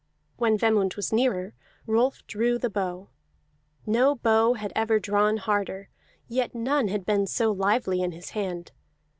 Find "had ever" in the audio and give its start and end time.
4.55-4.99